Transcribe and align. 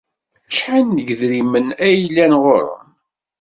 Acḥal 0.49 0.83
n 0.87 0.97
yedrimen 1.05 1.67
ay 1.85 1.93
yellan 1.99 2.33
ɣur-m? 2.43 2.85